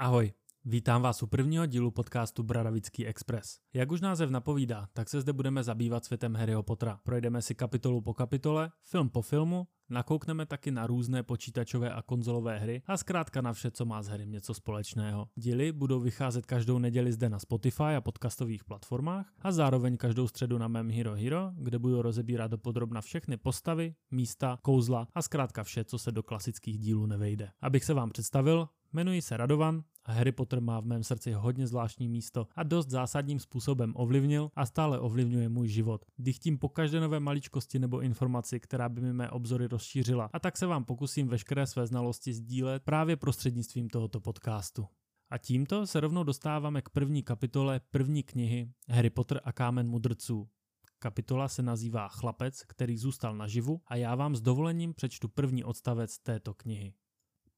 [0.00, 0.32] Ahoj,
[0.64, 3.58] vítám vás u prvního dílu podcastu Bradavický Express.
[3.74, 7.00] Jak už název napovídá, tak se zde budeme zabývat světem Harryho Pottera.
[7.02, 12.58] Projdeme si kapitolu po kapitole, film po filmu, nakoukneme taky na různé počítačové a konzolové
[12.58, 15.28] hry a zkrátka na vše, co má s Harrym něco společného.
[15.34, 20.58] Díly budou vycházet každou neděli zde na Spotify a podcastových platformách a zároveň každou středu
[20.58, 25.84] na mém Hero Hero, kde budu rozebírat dopodrobna všechny postavy, místa, kouzla a zkrátka vše,
[25.84, 27.50] co se do klasických dílů nevejde.
[27.60, 32.08] Abych se vám představil, Jmenuji se Radovan Harry Potter má v mém srdci hodně zvláštní
[32.08, 36.04] místo a dost zásadním způsobem ovlivnil a stále ovlivňuje můj život.
[36.16, 40.38] Kdy chtím po každé nové maličkosti nebo informaci, která by mi mé obzory rozšířila a
[40.38, 44.86] tak se vám pokusím veškeré své znalosti sdílet právě prostřednictvím tohoto podcastu.
[45.30, 50.48] A tímto se rovnou dostáváme k první kapitole první knihy Harry Potter a kámen mudrců.
[50.98, 56.18] Kapitola se nazývá Chlapec, který zůstal naživu a já vám s dovolením přečtu první odstavec
[56.18, 56.94] této knihy.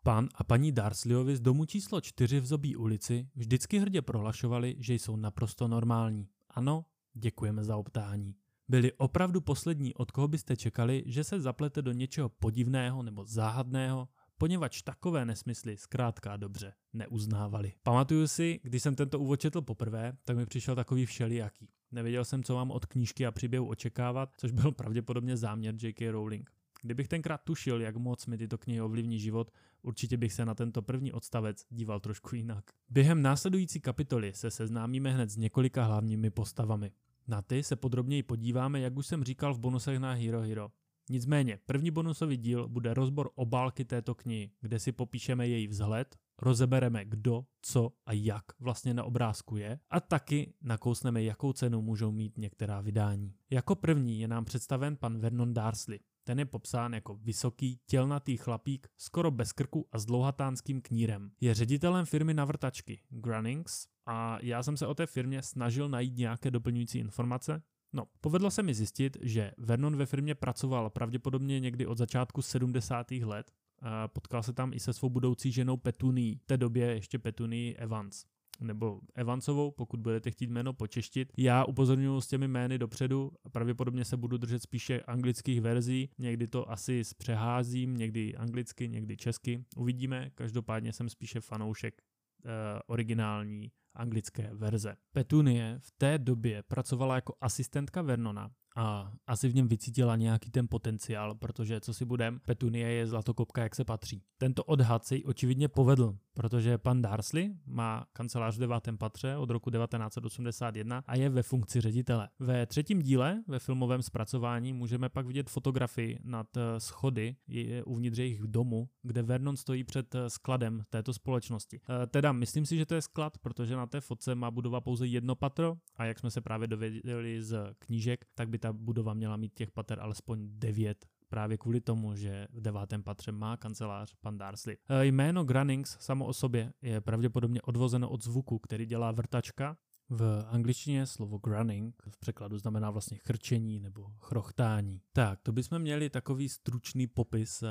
[0.03, 4.95] Pan a paní Darsleyovi z domu číslo 4 v Zobí ulici vždycky hrdě prohlašovali, že
[4.95, 6.29] jsou naprosto normální.
[6.51, 6.84] Ano,
[7.15, 8.34] děkujeme za optání.
[8.69, 14.09] Byli opravdu poslední, od koho byste čekali, že se zaplete do něčeho podivného nebo záhadného,
[14.39, 17.73] poněvadž takové nesmysly zkrátka dobře neuznávali.
[17.83, 21.69] Pamatuju si, když jsem tento úvod četl poprvé, tak mi přišel takový všelijaký.
[21.93, 26.11] Nevěděl jsem, co mám od knížky a příběhu očekávat, což byl pravděpodobně záměr J.K.
[26.11, 26.51] Rowling.
[26.83, 29.50] Kdybych tenkrát tušil, jak moc mi tyto knihy ovlivní život,
[29.83, 32.64] určitě bych se na tento první odstavec díval trošku jinak.
[32.89, 36.92] Během následující kapitoly se seznámíme hned s několika hlavními postavami.
[37.28, 40.70] Na ty se podrobněji podíváme, jak už jsem říkal v bonusech na Hero Hero.
[41.11, 47.05] Nicméně, první bonusový díl bude rozbor obálky této knihy, kde si popíšeme její vzhled, rozebereme
[47.05, 52.39] kdo, co a jak vlastně na obrázku je a taky nakousneme, jakou cenu můžou mít
[52.39, 53.34] některá vydání.
[53.50, 58.89] Jako první je nám představen pan Vernon Darsley, ten je popsán jako vysoký, tělnatý chlapík,
[58.99, 61.31] skoro bez krku a s dlouhatánským knírem.
[61.41, 66.17] Je ředitelem firmy na vrtačky Grunnings a já jsem se o té firmě snažil najít
[66.17, 67.62] nějaké doplňující informace,
[67.93, 73.11] No, povedlo se mi zjistit, že Vernon ve firmě pracoval pravděpodobně někdy od začátku 70.
[73.11, 73.53] let.
[73.83, 77.77] A potkal se tam i se svou budoucí ženou Petuní, v té době ještě Petuní
[77.77, 78.25] Evans
[78.60, 81.32] nebo Evansovou, pokud budete chtít jméno počeštit.
[81.37, 86.70] Já upozorňuji s těmi jmény dopředu, pravděpodobně se budu držet spíše anglických verzí, někdy to
[86.70, 89.65] asi zpřeházím, někdy anglicky, někdy česky.
[89.76, 92.03] Uvidíme, každopádně jsem spíše fanoušek
[92.44, 92.50] uh,
[92.87, 94.97] originální anglické verze.
[95.12, 100.69] Petunie v té době pracovala jako asistentka Vernona a asi v něm vycítila nějaký ten
[100.69, 104.22] potenciál, protože co si budem, Petunie je zlatokopka, jak se patří.
[104.38, 109.51] Tento odhad se jí očividně povedl, protože pan Darsley má kancelář v devátém patře od
[109.51, 112.28] roku 1981 a je ve funkci ředitele.
[112.39, 117.37] Ve třetím díle, ve filmovém zpracování, můžeme pak vidět fotografii nad eh, schody
[117.84, 121.81] uvnitř jejich domu, kde Vernon stojí před eh, skladem této společnosti.
[122.03, 125.06] Eh, teda myslím si, že to je sklad, protože na té fotce má budova pouze
[125.06, 129.37] jedno patro a jak jsme se právě dověděli z knížek, tak by ta budova měla
[129.37, 134.39] mít těch pater alespoň devět právě kvůli tomu, že v devátém patře má kancelář pan
[134.39, 134.77] Darsley.
[134.89, 139.77] E, jméno Grunnings samo o sobě je pravděpodobně odvozeno od zvuku, který dělá vrtačka.
[140.09, 145.01] V angličtině slovo grunning v překladu znamená vlastně chrčení nebo chrochtání.
[145.13, 147.67] Tak, to bychom měli takový stručný popis e,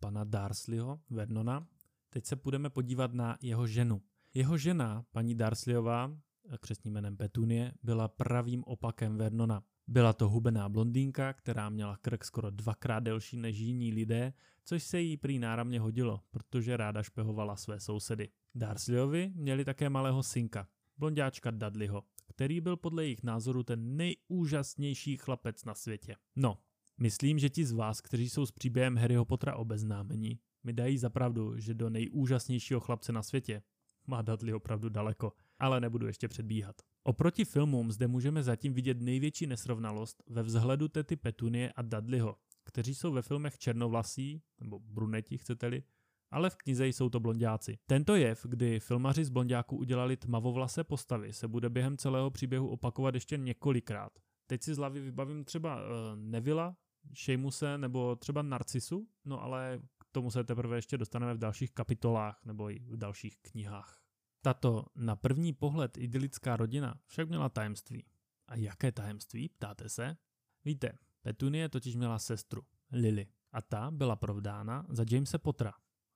[0.00, 1.66] pana Darsleyho, Vernona.
[2.10, 4.02] Teď se budeme podívat na jeho ženu.
[4.34, 6.16] Jeho žena, paní Darsleyová,
[6.60, 9.62] křesním jménem Petunie, byla pravým opakem Vernona.
[9.86, 14.32] Byla to hubená blondýnka, která měla krk skoro dvakrát delší než jiní lidé,
[14.64, 18.28] což se jí prý náramně hodilo, protože ráda špehovala své sousedy.
[18.54, 25.64] Darsleyovi měli také malého synka, blondáčka Dudleyho, který byl podle jejich názoru ten nejúžasnější chlapec
[25.64, 26.16] na světě.
[26.36, 26.58] No,
[26.98, 31.58] myslím, že ti z vás, kteří jsou s příběhem Harryho Pottera obeznámeni, mi dají zapravdu,
[31.58, 33.62] že do nejúžasnějšího chlapce na světě
[34.06, 35.32] má Dudley opravdu daleko,
[35.62, 36.76] ale nebudu ještě předbíhat.
[37.02, 42.94] Oproti filmům zde můžeme zatím vidět největší nesrovnalost ve vzhledu tety Petunie a Dudleyho, kteří
[42.94, 45.82] jsou ve filmech černovlasí, nebo bruneti chcete-li,
[46.30, 47.78] ale v knize jsou to blondáci.
[47.86, 53.14] Tento jev, kdy filmaři z blondáků udělali tmavovlasé postavy, se bude během celého příběhu opakovat
[53.14, 54.12] ještě několikrát.
[54.46, 56.76] Teď si z hlavy vybavím třeba uh, Nevila,
[57.14, 62.40] Sheamuse nebo třeba Narcisu, no ale k tomu se teprve ještě dostaneme v dalších kapitolách
[62.44, 64.01] nebo i v dalších knihách.
[64.44, 68.04] Tato na první pohled idylická rodina však měla tajemství.
[68.48, 70.16] A jaké tajemství, ptáte se?
[70.64, 72.62] Víte, Petunie totiž měla sestru,
[72.92, 75.72] Lily, a ta byla provdána za Jamesa Pottera.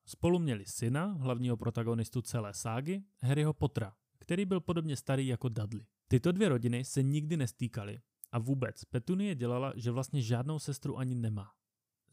[0.07, 5.87] Spolu měli syna, hlavního protagonistu celé ságy, Harryho Pottera, který byl podobně starý jako Dudley.
[6.09, 8.01] Tyto dvě rodiny se nikdy nestýkaly
[8.33, 11.56] a vůbec Petunie dělala, že vlastně žádnou sestru ani nemá.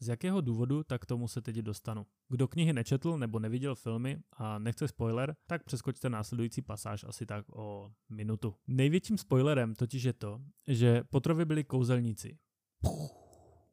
[0.00, 2.06] Z jakého důvodu, tak tomu se teď dostanu.
[2.28, 7.46] Kdo knihy nečetl nebo neviděl filmy a nechce spoiler, tak přeskočte následující pasáž asi tak
[7.52, 8.54] o minutu.
[8.66, 12.38] Největším spoilerem totiž je to, že Potrovi byli kouzelníci.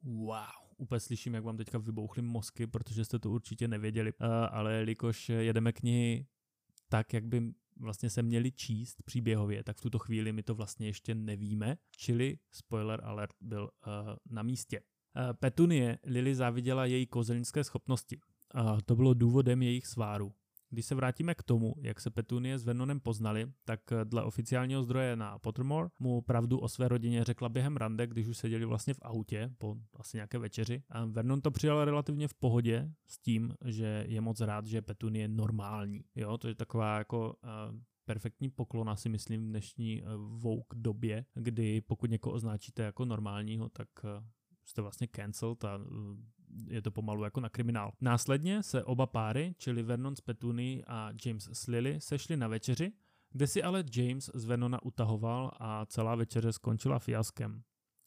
[0.03, 4.73] Wow, úplně slyším, jak vám teďka vybouchly mozky, protože jste to určitě nevěděli, uh, ale
[4.73, 6.27] jelikož jedeme knihy
[6.89, 10.87] tak, jak by vlastně se měli číst příběhově, tak v tuto chvíli my to vlastně
[10.87, 13.93] ještě nevíme, čili spoiler alert byl uh,
[14.29, 14.81] na místě.
[15.15, 18.19] Uh, Petunie Lily záviděla její kozelnické schopnosti.
[18.55, 20.33] Uh, to bylo důvodem jejich sváru.
[20.73, 24.83] Když se vrátíme k tomu, jak se Petunie s Vernonem poznali, tak eh, dle oficiálního
[24.83, 28.93] zdroje na Pottermore mu pravdu o své rodině řekla během rande, když už seděli vlastně
[28.93, 30.83] v autě po asi nějaké večeři.
[30.89, 35.23] A Vernon to přijal relativně v pohodě s tím, že je moc rád, že Petunie
[35.23, 36.03] je normální.
[36.15, 41.81] Jo, to je taková jako uh, perfektní poklona si myslím v dnešní Vogue době, kdy
[41.81, 43.89] pokud někoho označíte jako normálního, tak
[44.71, 45.79] uh, jste vlastně cancelled a
[46.67, 47.93] je to pomalu jako na kriminál.
[48.01, 52.91] Následně se oba páry, čili Vernon z Petuny a James s Lily, sešli na večeři,
[53.31, 57.63] kde si ale James z Vernona utahoval a celá večeře skončila fiaskem.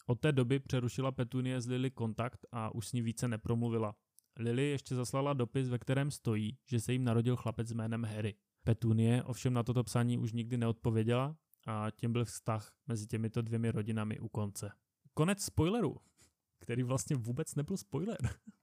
[0.07, 3.95] Od té doby přerušila Petunie z Lily kontakt a už s ní více nepromluvila.
[4.39, 8.35] Lily ještě zaslala dopis, ve kterém stojí, že se jim narodil chlapec jménem Harry.
[8.65, 13.71] Petunie ovšem na toto psání už nikdy neodpověděla a tím byl vztah mezi těmito dvěmi
[13.71, 14.71] rodinami u konce.
[15.15, 15.97] Konec spoileru
[16.65, 18.19] který vlastně vůbec nebyl spoiler.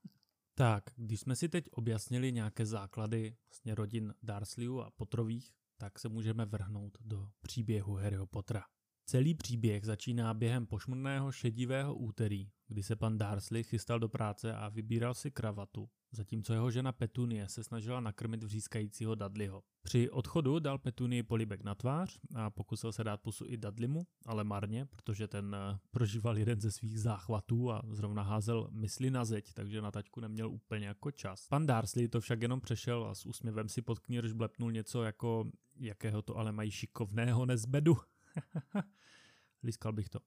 [0.54, 6.08] tak, když jsme si teď objasnili nějaké základy vlastně rodin Dursleyů a Potrových, tak se
[6.08, 8.64] můžeme vrhnout do příběhu Harryho Pottera.
[9.06, 14.68] Celý příběh začíná během pošmurného šedivého úterý, kdy se pan Darsley chystal do práce a
[14.68, 19.62] vybíral si kravatu, zatímco jeho žena Petunie se snažila nakrmit vřískajícího Dudleyho.
[19.82, 24.44] Při odchodu dal Petunii polibek na tvář a pokusil se dát pusu i Dudleymu, ale
[24.44, 29.52] marně, protože ten eh, prožíval jeden ze svých záchvatů a zrovna házel mysli na zeď,
[29.52, 31.48] takže na taťku neměl úplně jako čas.
[31.48, 35.50] Pan Darsley to však jenom přešel a s úsměvem si pod knírž blepnul něco jako
[35.76, 37.96] jakého to ale mají šikovného nezbedu.
[39.62, 40.20] Lískal bych to.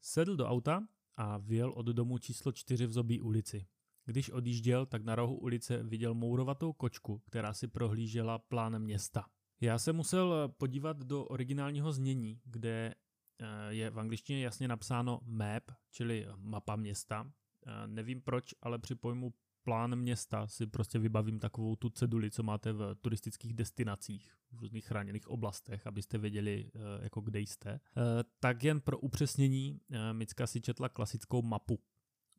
[0.00, 0.82] Sedl do auta
[1.16, 3.66] a vyjel od domu číslo 4 v Zobí ulici.
[4.06, 9.24] Když odjížděl, tak na rohu ulice viděl mourovatou kočku, která si prohlížela plán města.
[9.60, 12.94] Já se musel podívat do originálního znění, kde
[13.40, 17.32] eh, je v angličtině jasně napsáno map, čili mapa města.
[17.66, 22.42] Eh, nevím proč, ale při pojmu plán města si prostě vybavím takovou tu ceduli, co
[22.42, 27.80] máte v turistických destinacích, v různých chráněných oblastech, abyste věděli, eh, jako kde jste.
[28.40, 29.80] Tak jen pro upřesnění,
[30.12, 31.78] Micka si četla klasickou mapu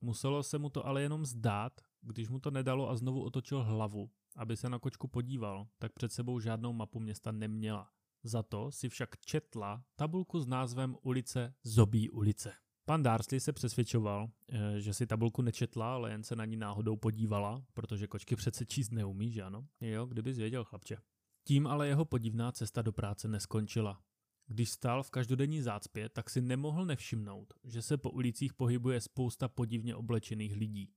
[0.01, 4.09] Muselo se mu to ale jenom zdát, když mu to nedalo a znovu otočil hlavu,
[4.35, 7.89] aby se na kočku podíval, tak před sebou žádnou mapu města neměla.
[8.23, 12.53] Za to si však četla tabulku s názvem ulice Zobí ulice.
[12.85, 16.95] Pan Darsley se přesvědčoval, eh, že si tabulku nečetla, ale jen se na ní náhodou
[16.95, 19.67] podívala, protože kočky přece číst neumí, že ano?
[19.81, 20.97] Jo, kdyby věděl, chlapče.
[21.43, 24.01] Tím ale jeho podivná cesta do práce neskončila.
[24.47, 29.47] Když stál v každodenní zácpě, tak si nemohl nevšimnout, že se po ulicích pohybuje spousta
[29.47, 30.93] podivně oblečených lidí.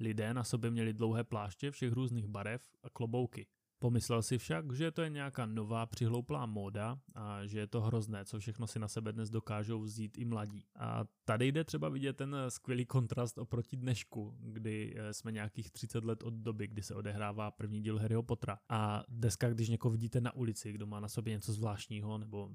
[0.00, 3.46] Lidé na sobě měli dlouhé pláště všech různých barev a klobouky.
[3.80, 8.24] Pomyslel si však, že to je nějaká nová přihlouplá móda a že je to hrozné,
[8.24, 10.64] co všechno si na sebe dnes dokážou vzít i mladí.
[10.76, 16.04] A tady jde třeba vidět ten skvělý kontrast oproti dnešku, kdy eh, jsme nějakých 30
[16.04, 18.58] let od doby, kdy se odehrává první díl Harryho Pottera.
[18.68, 22.50] A dneska, když někoho vidíte na ulici, kdo má na sobě něco zvláštního, nebo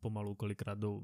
[0.00, 1.02] pomalu kolikrát jdou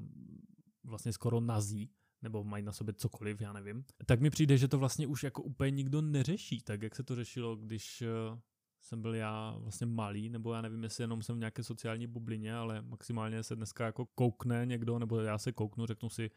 [0.83, 4.79] vlastně skoro nazí, nebo mají na sobě cokoliv, já nevím, tak mi přijde, že to
[4.79, 8.39] vlastně už jako úplně nikdo neřeší, tak jak se to řešilo, když eh,
[8.85, 12.55] jsem byl já vlastně malý, nebo já nevím, jestli jenom jsem v nějaké sociální bublině,
[12.55, 16.31] ale maximálně se dneska jako koukne někdo, nebo já se kouknu, řeknu si,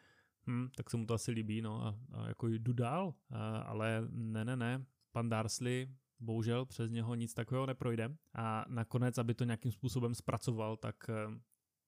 [0.46, 4.02] hm, tak se mu to asi líbí, no a, a jako jdu dál, a, ale
[4.10, 5.88] ne, ne, ne, pan Darsley
[6.20, 8.16] bohužel přes něho nic takového neprojde.
[8.34, 11.14] A nakonec, aby to nějakým způsobem zpracoval, tak eh,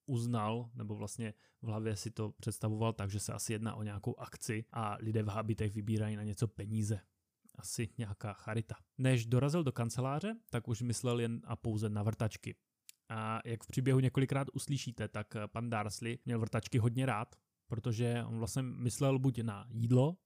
[0.06, 4.20] uznal, nebo vlastně v hlavě si to představoval tak, že se asi jedná o nějakou
[4.20, 7.00] akci a lidé v habitech vybírají na něco peníze
[7.60, 8.74] asi nějaká charita.
[8.98, 12.54] Než dorazil do kanceláře, tak už myslel jen a pouze na vrtačky.
[13.08, 17.36] A jak v příběhu několikrát uslyšíte, tak pan Darsley měl vrtačky hodně rád,
[17.68, 20.16] protože on vlastně myslel buď na jídlo,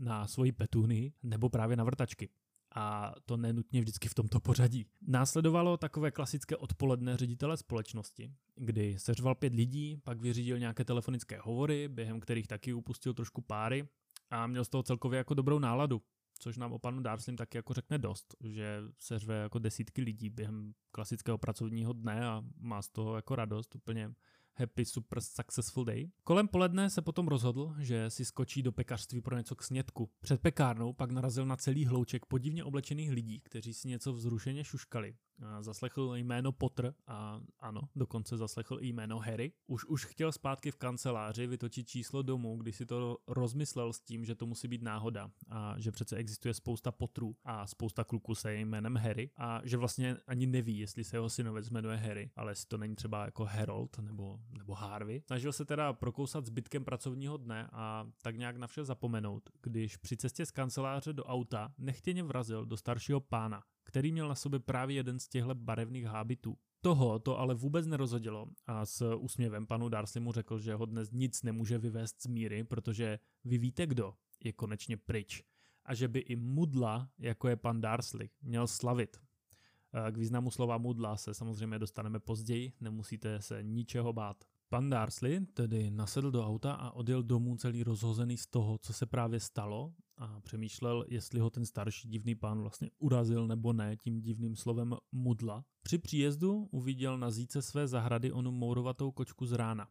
[0.00, 2.28] na svoji petuny, nebo právě na vrtačky.
[2.74, 4.86] A to nenutně vždycky v tomto pořadí.
[5.06, 11.88] Následovalo takové klasické odpoledne ředitele společnosti, kdy seřval pět lidí, pak vyřídil nějaké telefonické hovory,
[11.88, 13.88] během kterých taky upustil trošku páry
[14.30, 16.02] a měl z toho celkově jako dobrou náladu
[16.38, 20.30] což nám o panu Darslim taky jako řekne dost, že se řve jako desítky lidí
[20.30, 24.14] během klasického pracovního dne a má z toho jako radost, úplně
[24.54, 26.10] Happy Super Successful Day.
[26.24, 30.10] Kolem poledne se potom rozhodl, že si skočí do pekařství pro něco k snědku.
[30.20, 35.14] Před pekárnou pak narazil na celý hlouček podivně oblečených lidí, kteří si něco vzrušeně šuškali.
[35.60, 39.52] Zaslechl jméno Potter a ano, dokonce zaslechl i jméno Harry.
[39.66, 44.24] Už už chtěl zpátky v kanceláři vytočit číslo domů, když si to rozmyslel s tím,
[44.24, 48.54] že to musí být náhoda a že přece existuje spousta Potterů a spousta kluků se
[48.54, 52.68] jménem Harry a že vlastně ani neví, jestli se jeho synovec jmenuje Harry, ale jestli
[52.68, 55.22] to není třeba jako Harold nebo, nebo Harvey.
[55.26, 60.16] Snažil se teda prokousat zbytkem pracovního dne a tak nějak na vše zapomenout, když při
[60.16, 64.96] cestě z kanceláře do auta nechtěně vrazil do staršího pána, který měl na sobě právě
[64.96, 66.58] jeden z těchto barevných hábitů.
[66.80, 71.10] Toho to ale vůbec nerozhodilo a s úsměvem panu Darcy mu řekl, že ho dnes
[71.10, 74.14] nic nemůže vyvést z míry, protože vy víte kdo
[74.44, 75.42] je konečně pryč
[75.84, 79.16] a že by i mudla, jako je pan Darsley, měl slavit.
[80.10, 84.44] K významu slova mudla se samozřejmě dostaneme později, nemusíte se ničeho bát.
[84.70, 89.06] Pan Darsley tedy nasedl do auta a odjel domů celý rozhozený z toho, co se
[89.06, 94.20] právě stalo a přemýšlel, jestli ho ten starší divný pán vlastně urazil nebo ne tím
[94.20, 95.64] divným slovem mudla.
[95.82, 99.88] Při příjezdu uviděl na zíce své zahrady onu mourovatou kočku z rána.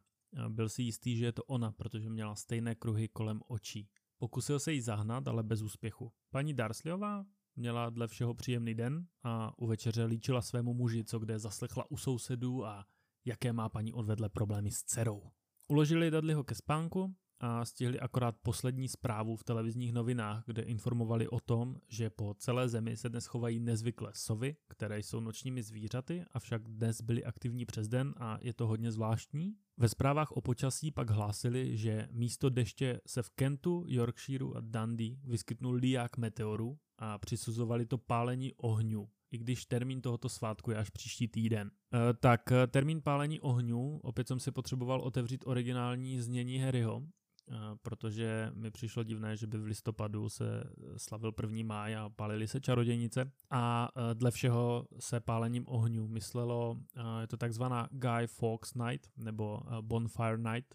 [0.48, 3.88] Byl si jistý, že je to ona, protože měla stejné kruhy kolem očí.
[4.18, 6.12] Pokusil se jí zahnat, ale bez úspěchu.
[6.30, 7.24] Paní Darsleyová
[7.56, 11.96] měla dle všeho příjemný den a u večeře líčila svému muži, co kde zaslechla u
[11.96, 12.86] sousedů a
[13.28, 15.22] jaké má paní odvedle problémy s dcerou.
[15.68, 21.40] Uložili Dudleyho ke spánku a stihli akorát poslední zprávu v televizních novinách, kde informovali o
[21.40, 26.62] tom, že po celé zemi se dnes chovají nezvyklé sovy, které jsou nočními zvířaty, avšak
[26.68, 29.54] dnes byly aktivní přes den a je to hodně zvláštní.
[29.76, 35.16] Ve zprávách o počasí pak hlásili, že místo deště se v Kentu, Yorkshireu a Dundee
[35.24, 40.90] vyskytnul liák meteoru a přisuzovali to pálení ohňů, i když termín tohoto svátku je až
[40.90, 41.70] příští týden.
[41.94, 47.54] E, tak e, termín pálení ohňů, opět jsem si potřeboval otevřít originální znění Harryho, e,
[47.82, 50.64] protože mi přišlo divné, že by v listopadu se
[50.96, 56.76] slavil první máj a pálili se čarodějnice a dle všeho se pálením ohňů myslelo,
[57.20, 60.74] je to takzvaná Guy Fawkes Night nebo Bonfire Night,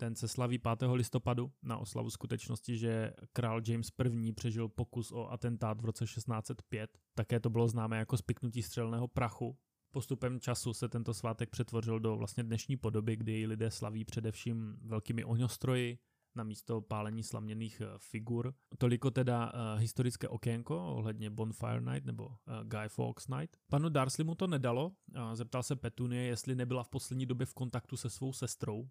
[0.00, 0.88] ten se slaví 5.
[0.92, 3.90] listopadu na oslavu skutečnosti, že král James
[4.24, 4.32] I.
[4.32, 6.98] přežil pokus o atentát v roce 1605.
[7.14, 9.58] Také to bylo známé jako spiknutí střelného prachu.
[9.90, 15.24] Postupem času se tento svátek přetvořil do vlastně dnešní podoby, kdy lidé slaví především velkými
[15.24, 15.98] ohňostroji,
[16.36, 18.54] na místo pálení slaměných eh, figur.
[18.78, 23.56] Toliko teda uh, historické okénko ohledně Bonfire Night nebo uh, Guy Fawkes Night.
[23.70, 27.54] Panu Darsley mu to nedalo, uh, zeptal se Petunie, jestli nebyla v poslední době v
[27.54, 28.88] kontaktu se svou sestrou,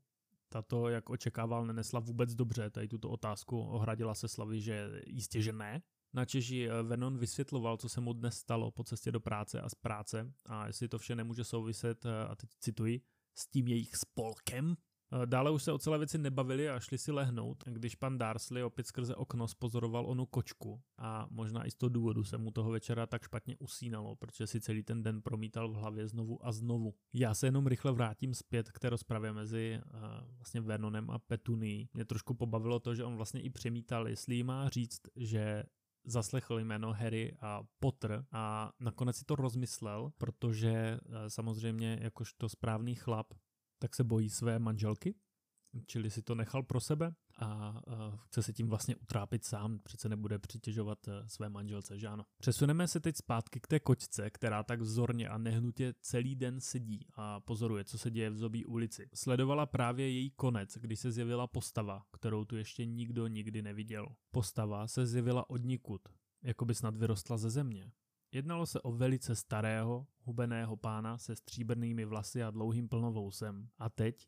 [0.50, 3.62] tato, jak očekával, nenesla vůbec dobře tady tuto otázku.
[3.62, 5.82] Ohradila se Slavy, že jistě, že ne.
[6.14, 9.70] Na Čeži eh, Venon vysvětloval, co se mu dnes stalo po cestě do práce a
[9.70, 13.02] z práce a jestli to vše nemůže souviset, eh, a teď cituji,
[13.36, 14.76] s tím jejich spolkem,
[15.26, 18.88] dále už se o celé věci nebavili a šli si lehnout, když pan Darsley opět
[18.88, 23.06] skrze okno spozoroval onu kočku a možná i z toho důvodu se mu toho večera
[23.06, 26.94] tak špatně usínalo, protože si celý ten den promítal v hlavě znovu a znovu.
[27.14, 30.02] Já se jenom rychle vrátím zpět k té rozpravě mezi uh,
[30.38, 31.90] vlastně Vernonem a Petuní.
[31.94, 35.64] Mě trošku pobavilo to, že on vlastně i přemítal, jestli jí má říct, že
[36.06, 42.96] zaslechl jméno Harry a Potter a nakonec si to rozmyslel, protože eh, samozřejmě jakožto správný
[42.96, 43.34] chlap
[43.80, 45.16] tak se bojí své manželky,
[45.86, 47.82] čili si to nechal pro sebe a
[48.26, 52.24] chce se tím vlastně utrápit sám, přece nebude přitěžovat e, své manželce, že ano.
[52.38, 57.08] Přesuneme se teď zpátky k té kočce, která tak vzorně a nehnutě celý den sedí
[57.16, 59.10] a pozoruje, co se děje v zobí ulici.
[59.14, 64.08] Sledovala právě její konec, kdy se zjevila postava, kterou tu ještě nikdo nikdy neviděl.
[64.32, 66.02] Postava se zjevila od nikud,
[66.44, 67.92] jako by snad vyrostla ze země.
[68.32, 73.70] Jednalo se o velice starého, hubeného pána se stříbrnými vlasy a dlouhým plnovousem.
[73.78, 74.28] A teď,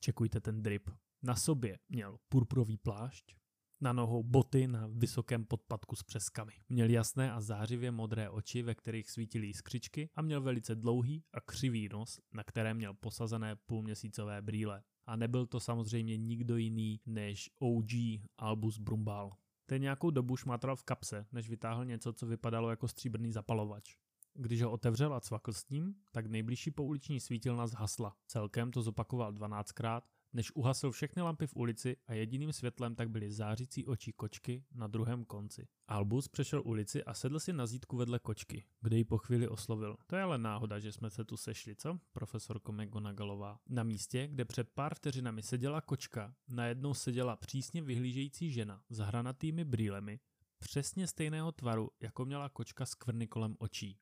[0.00, 0.90] čekujte ten drip.
[1.22, 3.36] Na sobě měl purpurový plášť,
[3.80, 6.52] na nohou boty na vysokém podpadku s přeskami.
[6.68, 11.40] Měl jasné a zářivě modré oči, ve kterých svítily skřičky a měl velice dlouhý a
[11.40, 14.82] křivý nos, na kterém měl posazené půlměsícové brýle.
[15.06, 17.90] A nebyl to samozřejmě nikdo jiný než OG
[18.38, 19.36] Albus Brumbal.
[19.66, 23.96] Ten nějakou dobu šmátral v kapse, než vytáhl něco, co vypadalo jako stříbrný zapalovač.
[24.34, 28.16] Když ho otevřel a cvakl s ním, tak nejbližší pouliční svítilna zhasla.
[28.26, 30.00] Celkem to zopakoval 12krát
[30.34, 34.86] než uhasil všechny lampy v ulici a jediným světlem tak byly zářící oči kočky na
[34.86, 35.68] druhém konci.
[35.88, 39.96] Albus přešel ulici a sedl si na zítku vedle kočky, kde ji po chvíli oslovil.
[40.06, 41.98] To je ale náhoda, že jsme se tu sešli, co?
[42.12, 43.58] Profesorko McGonagallová.
[43.68, 49.64] Na místě, kde před pár vteřinami seděla kočka, najednou seděla přísně vyhlížející žena s hranatými
[49.64, 50.20] brýlemi,
[50.58, 53.98] přesně stejného tvaru, jako měla kočka skvrny kolem očí.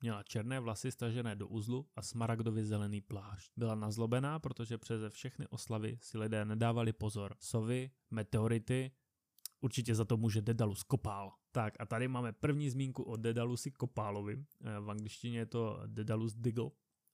[0.00, 3.52] Měla černé vlasy stažené do uzlu a smaragdově zelený plášť.
[3.56, 7.34] Byla nazlobená, protože přeze všechny oslavy si lidé nedávali pozor.
[7.38, 8.90] Sovy, meteority,
[9.60, 11.32] určitě za to může Dedalus Kopál.
[11.52, 14.44] Tak a tady máme první zmínku o Dedalusi Kopálovi.
[14.64, 16.70] Eh, v angličtině je to Dedalus Diggle,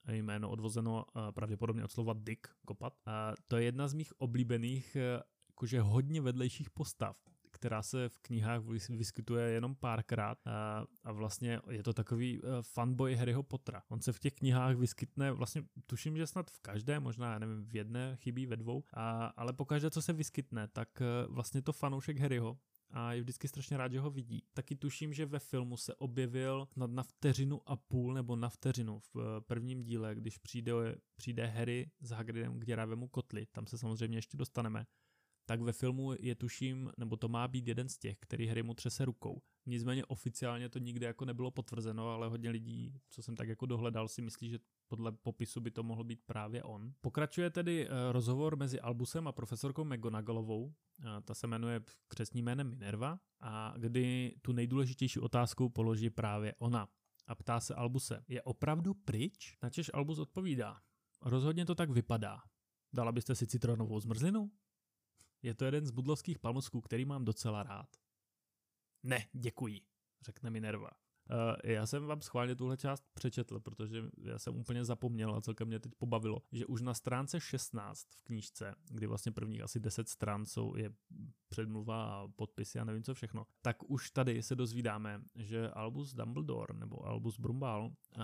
[0.08, 2.92] jméno odvozeno eh, pravděpodobně od slova dick, kopat.
[3.06, 7.16] A to je jedna z mých oblíbených eh, jakože hodně vedlejších postav
[7.64, 13.14] která se v knihách vyskytuje jenom párkrát a, a vlastně je to takový uh, fanboy
[13.14, 13.82] Harryho Pottera.
[13.88, 17.64] On se v těch knihách vyskytne vlastně, tuším, že snad v každé, možná, já nevím,
[17.64, 21.72] v jedné chybí, ve dvou, a, ale pokaždé, co se vyskytne, tak uh, vlastně to
[21.72, 22.58] fanoušek Harryho
[22.90, 24.42] a je vždycky strašně rád, že ho vidí.
[24.54, 28.98] Taky tuším, že ve filmu se objevil snad na vteřinu a půl nebo na vteřinu
[28.98, 30.72] v eh, prvním díle, když přijde,
[31.16, 34.86] přijde Harry s Hagridem k děravému kotli, tam se samozřejmě ještě dostaneme,
[35.46, 38.74] tak ve filmu je tuším, nebo to má být jeden z těch, který Harry mu
[38.74, 39.42] třese rukou.
[39.66, 44.08] Nicméně oficiálně to nikdy jako nebylo potvrzeno, ale hodně lidí, co jsem tak jako dohledal,
[44.08, 44.58] si myslí, že
[44.88, 46.92] podle popisu by to mohl být právě on.
[47.00, 50.74] Pokračuje tedy eh, rozhovor mezi Albusem a profesorkou McGonagallovou,
[51.24, 56.88] ta se jmenuje křesním jménem Minerva, a kdy tu nejdůležitější otázku položí právě ona.
[57.26, 59.58] A ptá se Albuse, je opravdu pryč?
[59.62, 60.80] Načež Albus odpovídá,
[61.22, 62.38] rozhodně to tak vypadá.
[62.92, 64.50] Dala byste si citronovou zmrzlinu?
[65.44, 67.96] Je to jeden z budlovských palmosků, který mám docela rád.
[69.02, 69.80] Ne, děkuji,
[70.22, 70.90] řekne Minerva.
[71.30, 75.68] Uh, já jsem vám schválně tuhle část přečetl, protože já jsem úplně zapomněl a celkem
[75.68, 80.08] mě teď pobavilo, že už na stránce 16 v knížce, kdy vlastně prvních asi 10
[80.08, 80.92] stran jsou je
[81.48, 86.74] předmluva a podpisy a nevím co všechno, tak už tady se dozvídáme, že Albus Dumbledore
[86.74, 88.22] nebo Albus Brumbal uh,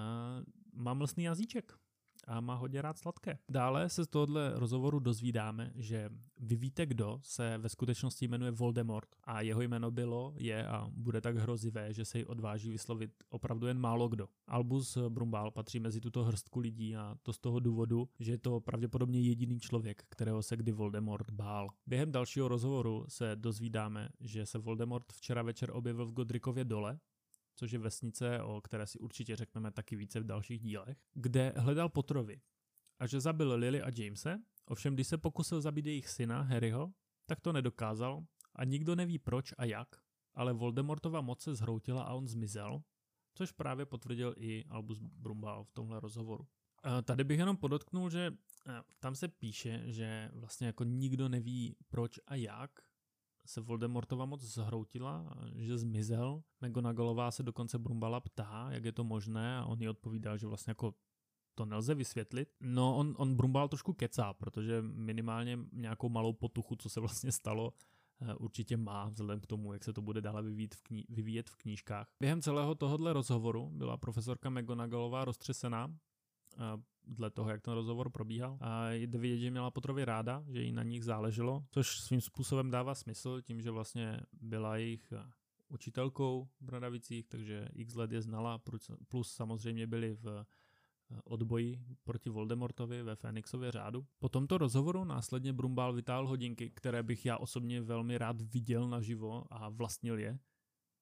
[0.72, 1.79] má mlsný jazyček
[2.26, 3.38] a má hodně rád sladké.
[3.48, 9.08] Dále se z tohohle rozhovoru dozvídáme, že vy víte, kdo se ve skutečnosti jmenuje Voldemort
[9.24, 13.66] a jeho jméno bylo, je a bude tak hrozivé, že se ji odváží vyslovit opravdu
[13.66, 14.28] jen málo kdo.
[14.48, 18.60] Albus Brumbal patří mezi tuto hrstku lidí a to z toho důvodu, že je to
[18.60, 21.68] pravděpodobně jediný člověk, kterého se kdy Voldemort bál.
[21.86, 26.99] Během dalšího rozhovoru se dozvídáme, že se Voldemort včera večer objevil v Godrikově dole
[27.60, 31.88] což je vesnice, o které si určitě řekneme taky více v dalších dílech, kde hledal
[31.88, 32.40] Potrovi
[32.99, 36.92] a že zabil Lily a Jamese, ovšem když se pokusil zabít jejich syna Harryho,
[37.26, 39.88] tak to nedokázal a nikdo neví proč a jak,
[40.34, 42.82] ale Voldemortova moc se zhroutila a on zmizel,
[43.34, 46.46] což právě potvrdil i Albus Brumbal v tomhle rozhovoru.
[47.04, 48.30] Tady bych jenom podotknul, že
[48.99, 52.70] tam se píše, že vlastně jako nikdo neví proč a jak,
[53.50, 56.43] se Voldemortova moc zhroutila, že zmizel.
[56.60, 60.71] McGonagallová se dokonce Brumbala ptá, jak je to možné a on jí odpovídal, že vlastně
[60.71, 60.95] jako
[61.54, 62.49] to nelze vysvětlit.
[62.60, 67.73] No on, on Brumbal trošku kecá, protože minimálně nějakou malou potuchu, co se vlastně stalo,
[68.23, 71.50] eh, určitě má, vzhledem k tomu, jak se to bude dále vyvíjet v, kni- vyvíjet
[71.50, 72.15] v knížkách.
[72.21, 75.95] Během celého tohohle rozhovoru byla profesorka McGonagallová roztřesená,
[77.06, 78.58] dle toho, jak ten rozhovor probíhal.
[78.60, 82.71] A jde vidět, že měla Potrovi ráda, že jí na nich záleželo, což svým způsobem
[82.71, 85.30] dává smysl tím, že vlastně byla jejich eh,
[85.69, 88.60] učitelkou v Bradavicích, takže x let je znala,
[89.08, 90.45] plus samozřejmě byli v eh,
[91.25, 94.06] odboji proti Voldemortovi ve Fénixově řádu.
[94.19, 99.45] Po tomto rozhovoru následně Brumbal vytáhl hodinky, které bych já osobně velmi rád viděl naživo
[99.50, 100.39] a vlastnil je.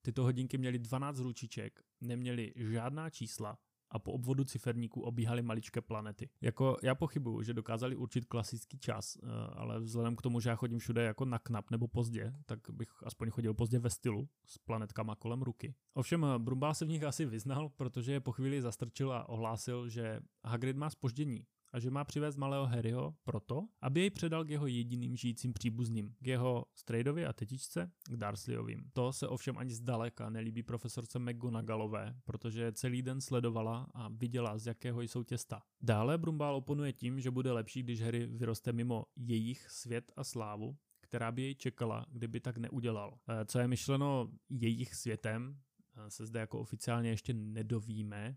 [0.03, 3.59] Tyto hodinky měly 12 ručiček, neměly žádná čísla
[3.90, 6.31] a po obvodu ciferníků obíhaly maličké planety.
[6.40, 10.57] Jako já pochybuju, že dokázali určit klasický čas, eh, ale vzhledem k tomu, že já
[10.57, 14.59] chodím všude jako na knap nebo pozdě, tak bych aspoň chodil pozdě ve stylu s
[14.59, 15.74] planetkama kolem ruky.
[15.94, 19.88] Ovšem eh, Brumbál se v nich asi vyznal, protože je po chvíli zastrčil a ohlásil,
[19.88, 24.51] že Hagrid má spoždění a že má přivést malého Harryho proto, aby jej předal k
[24.51, 28.91] jeho jediným žijícím příbuzným, k jeho Straidovi a tetičce, k Dursleyovým.
[28.93, 34.67] To se ovšem ani zdaleka nelíbí profesorce McGonagallové, protože celý den sledovala a viděla, z
[34.67, 35.63] jakého jsou těsta.
[35.81, 40.77] Dále Brumbál oponuje tím, že bude lepší, když Harry vyroste mimo jejich svět a slávu,
[41.01, 43.19] která by jej čekala, kdyby tak neudělal.
[43.29, 45.59] E, co je myšleno jejich světem,
[45.97, 48.37] e, se zde jako oficiálně ještě nedovíme,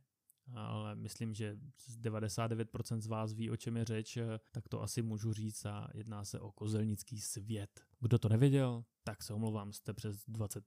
[0.56, 1.58] ale myslím, že
[2.02, 5.88] 99% z vás ví, o čem je řeč, eh, tak to asi můžu říct a
[5.94, 7.86] jedná se o kozelnický svět.
[8.00, 10.64] Kdo to nevěděl, tak se omlouvám, jste přes 20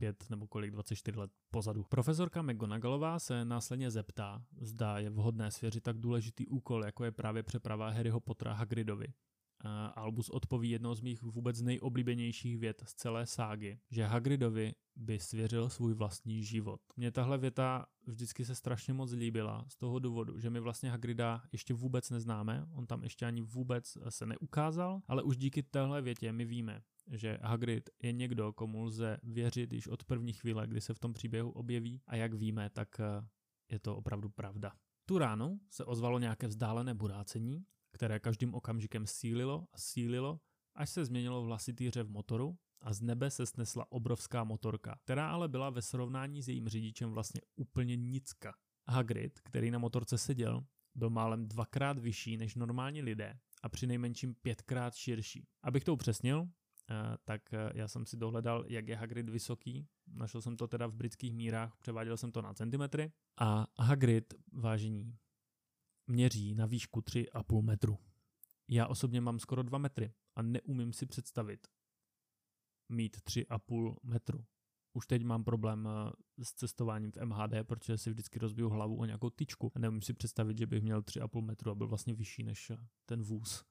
[0.00, 1.84] 5 nebo kolik 24 let pozadu.
[1.84, 7.42] Profesorka McGonagallová se následně zeptá, zda je vhodné svěřit tak důležitý úkol, jako je právě
[7.42, 9.06] přeprava Harryho Pottera Hagridovi.
[9.94, 15.68] Albus odpoví jednou z mých vůbec nejoblíbenějších vět z celé ságy, že Hagridovi by svěřil
[15.68, 16.80] svůj vlastní život.
[16.96, 21.42] Mně tahle věta vždycky se strašně moc líbila z toho důvodu, že my vlastně Hagrida
[21.52, 26.32] ještě vůbec neznáme, on tam ještě ani vůbec se neukázal, ale už díky téhle větě
[26.32, 30.94] my víme, že Hagrid je někdo, komu lze věřit již od první chvíle, kdy se
[30.94, 33.00] v tom příběhu objeví a jak víme, tak
[33.70, 34.72] je to opravdu pravda.
[35.06, 37.64] Tu ránu se ozvalo nějaké vzdálené burácení,
[38.00, 40.40] které každým okamžikem sílilo a sílilo,
[40.74, 45.30] až se změnilo v hlasitý řev motoru a z nebe se snesla obrovská motorka, která
[45.30, 48.54] ale byla ve srovnání s jejím řidičem vlastně úplně nicka.
[48.88, 54.34] Hagrid, který na motorce seděl, byl málem dvakrát vyšší než normální lidé a při nejmenším
[54.34, 55.46] pětkrát širší.
[55.62, 56.48] Abych to upřesnil,
[56.90, 59.86] eh, tak eh, já jsem si dohledal, jak je Hagrid vysoký.
[60.06, 63.12] Našel jsem to teda v britských mírách, převáděl jsem to na centimetry.
[63.40, 65.16] A Hagrid, vážení,
[66.10, 67.98] měří na výšku 3,5 metru.
[68.68, 71.68] Já osobně mám skoro 2 metry a neumím si představit
[72.88, 74.44] mít 3,5 metru.
[74.92, 79.04] Už teď mám problém eh, s cestováním v MHD, protože si vždycky rozbiju hlavu o
[79.04, 79.72] nějakou tyčku.
[79.74, 82.76] A neumím si představit, že bych měl 3,5 metru a byl vlastně vyšší než eh,
[83.06, 83.64] ten vůz.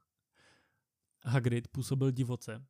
[1.23, 2.65] Hagrid působil divoce,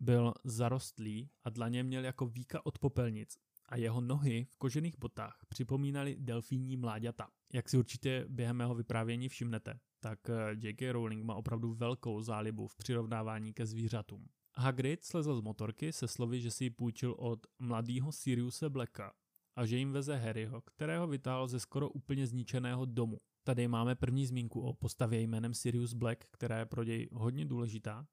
[0.00, 5.38] byl zarostlý a dlaně měl jako víka od popelnic a jeho nohy v kožených botách
[5.48, 7.30] připomínaly delfíní mláďata.
[7.52, 10.92] Jak si určitě během mého vyprávění všimnete, tak eh, J.K.
[10.92, 14.28] Rowling má opravdu velkou zálibu v přirovnávání ke zvířatům.
[14.56, 19.12] Hagrid slezl z motorky se slovy, že si ji půjčil od mladého Siriuse Blacka
[19.56, 23.18] a že jim veze Harryho, kterého vytáhl ze skoro úplně zničeného domu.
[23.44, 28.06] Tady máme první zmínku o postavě jménem Sirius Black, která je pro něj hodně důležitá.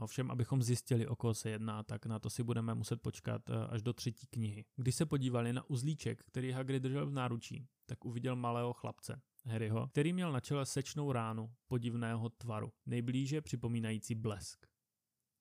[0.00, 3.66] Ovšem, abychom zjistili, o koho se jedná, tak na to si budeme muset počkat eh,
[3.68, 4.64] až do třetí knihy.
[4.76, 9.88] Když se podívali na uzlíček, který Hagrid držel v náručí, tak uviděl malého chlapce, Harryho,
[9.88, 14.66] který měl na čele sečnou ránu podivného tvaru, nejblíže připomínající blesk.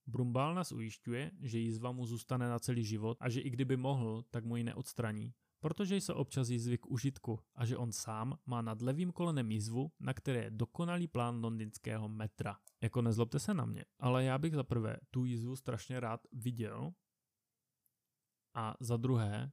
[0.08, 4.24] Brumbál nás ujišťuje, že jízva mu zůstane na celý život a že i kdyby mohl,
[4.32, 5.34] tak mu ji neodstraní,
[5.66, 9.92] protože se občas jízvy k užitku a že on sám má nad levým kolenem jízvu,
[10.00, 12.58] na které je dokonalý plán londýnského metra.
[12.82, 16.92] Jako nezlobte se na mě, ale já bych za prvé tu jízvu strašně rád viděl
[18.54, 19.52] a za druhé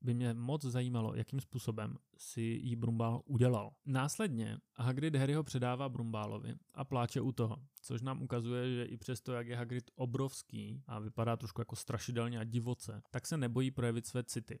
[0.00, 3.74] by mě moc zajímalo, jakým způsobem si jí Brumbál udělal.
[3.86, 9.32] Následně Hagrid Harryho předává Brumbálovi a pláče u toho, což nám ukazuje, že i přesto,
[9.32, 14.06] jak je Hagrid obrovský a vypadá trošku jako strašidelně a divoce, tak se nebojí projevit
[14.06, 14.60] své city.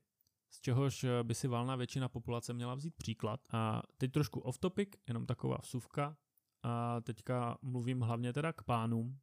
[0.54, 3.40] Z čehož by si valná většina populace měla vzít příklad.
[3.52, 6.16] A teď trošku off topic, jenom taková vsuvka.
[6.62, 9.18] A teďka mluvím hlavně teda k pánům,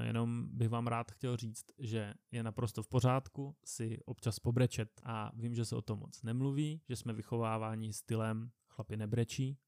[0.00, 5.32] Jenom bych vám rád chtěl říct, že je naprosto v pořádku si občas pobrečet a
[5.34, 9.58] vím, že se o tom moc nemluví, že jsme vychováváni stylem chlapi nebrečí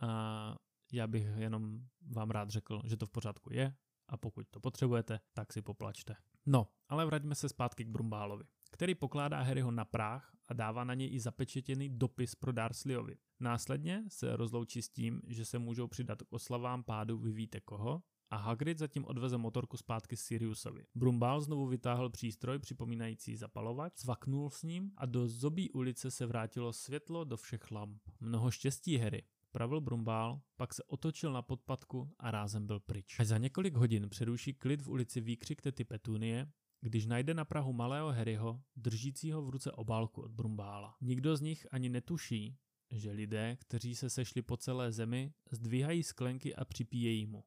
[0.00, 0.56] a
[0.92, 3.76] já bych jenom vám rád řekl, že to v pořádku je
[4.08, 6.16] a pokud to potřebujete, tak si poplačte.
[6.46, 10.94] No, ale vraťme se zpátky k Brumbálovi, který pokládá Harryho na práh a dává na
[10.94, 13.16] něj i zapečetěný dopis pro Darsleyovi.
[13.40, 18.02] Následně se rozloučí s tím, že se můžou přidat k oslavám pádu vy víte koho
[18.30, 20.84] a Hagrid zatím odveze motorku zpátky Siriusovi.
[20.94, 26.72] Brumbál znovu vytáhl přístroj připomínající zapalovač, zvaknul s ním a do zobí ulice se vrátilo
[26.72, 28.02] světlo do všech lamp.
[28.20, 33.20] Mnoho štěstí, Harry, pravil Brumbál, pak se otočil na podpadku a rázem byl pryč.
[33.20, 36.52] Až za několik hodin přeruší klid v ulici výkřik tety Petunie,
[36.84, 40.96] když najde na Prahu malého Harryho, držícího v ruce obálku od Brumbála.
[41.00, 42.58] Nikdo z nich ani netuší,
[42.90, 47.44] že lidé, kteří se sešli po celé zemi, zdvíhají sklenky a připíjejí mu.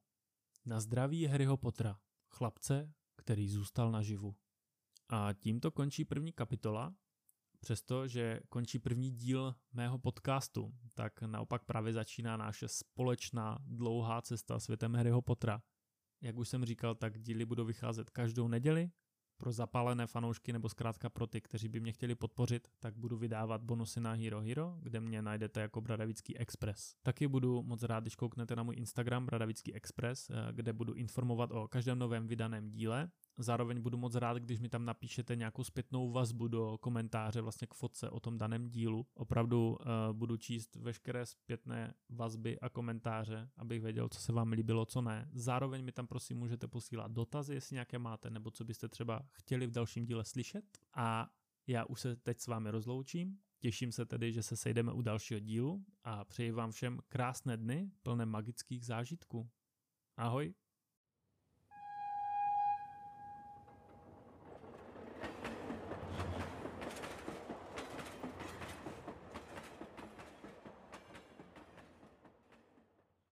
[0.64, 1.98] Na zdraví Harryho Pottera,
[2.30, 4.36] chlapce, který zůstal naživu.
[5.08, 6.94] A tímto končí první kapitola.
[7.60, 14.94] Přestože končí první díl mého podcastu, tak naopak právě začíná naše společná dlouhá cesta světem
[14.94, 15.62] Harryho Pottera.
[16.20, 18.90] Jak už jsem říkal, tak díly budou vycházet každou neděli
[19.36, 23.62] pro zapálené fanoušky nebo zkrátka pro ty, kteří by mě chtěli podpořit, tak budu vydávat
[23.62, 26.94] bonusy na Hero Hero, kde mě najdete jako Bradavický Express.
[27.02, 31.50] Taky budu moc rád, když kouknete na můj Instagram Bradavický Express, eh, kde budu informovat
[31.52, 36.10] o každém novém vydaném díle Zároveň budu moc rád, když mi tam napíšete nějakou zpětnou
[36.10, 39.06] vazbu do komentáře vlastně k fotce o tom daném dílu.
[39.14, 39.76] Opravdu uh,
[40.12, 45.28] budu číst veškeré zpětné vazby a komentáře, abych věděl, co se vám líbilo, co ne.
[45.32, 49.66] Zároveň mi tam prosím můžete posílat dotazy, jestli nějaké máte, nebo co byste třeba chtěli
[49.66, 50.64] v dalším díle slyšet.
[50.94, 51.30] A
[51.66, 53.38] já už se teď s vámi rozloučím.
[53.58, 57.90] Těším se tedy, že se sejdeme u dalšího dílu a přeji vám všem krásné dny
[58.02, 59.50] plné magických zážitků.
[60.16, 60.54] Ahoj!